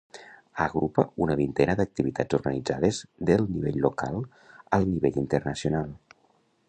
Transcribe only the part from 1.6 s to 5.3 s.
d'activitats organitzades del nivell local al nivell